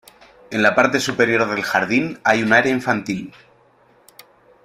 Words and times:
En 0.49 0.63
la 0.63 0.73
parte 0.73 0.99
superior 0.99 1.47
del 1.47 1.61
jardín 1.61 2.19
hay 2.23 2.41
un 2.41 2.53
área 2.53 2.73
infantil. 2.73 3.31